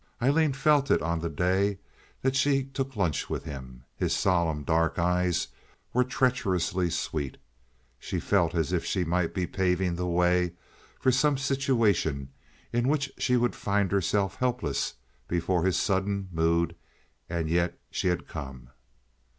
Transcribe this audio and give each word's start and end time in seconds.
Aileen 0.19 0.51
felt 0.51 0.89
it 0.89 0.99
on 1.03 1.19
the 1.19 1.29
day 1.29 1.77
that 2.23 2.35
she 2.35 2.63
took 2.63 2.95
lunch 2.95 3.29
with 3.29 3.43
him. 3.43 3.83
His 3.95 4.15
solemn, 4.15 4.63
dark 4.63 4.97
eyes 4.97 5.49
were 5.93 6.03
treacherously 6.03 6.89
sweet. 6.89 7.37
She 7.99 8.19
felt 8.19 8.55
as 8.55 8.73
if 8.73 8.83
she 8.83 9.03
might 9.05 9.31
be 9.31 9.45
paving 9.45 9.97
the 9.97 10.07
way 10.07 10.53
for 10.99 11.11
some 11.11 11.37
situation 11.37 12.29
in 12.73 12.87
which 12.87 13.11
she 13.19 13.37
would 13.37 13.55
find 13.55 13.91
herself 13.91 14.37
helpless 14.37 14.95
before 15.27 15.63
his 15.63 15.77
sudden 15.77 16.29
mood—and 16.31 17.47
yet 17.47 17.77
she 17.91 18.07
had 18.07 18.27
come. 18.27 18.71